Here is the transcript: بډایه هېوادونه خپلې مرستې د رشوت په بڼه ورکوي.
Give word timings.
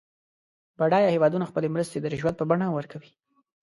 بډایه 0.77 1.09
هېوادونه 1.15 1.45
خپلې 1.47 1.67
مرستې 1.75 1.97
د 1.99 2.05
رشوت 2.13 2.35
په 2.37 2.45
بڼه 2.49 2.67
ورکوي. 2.77 3.11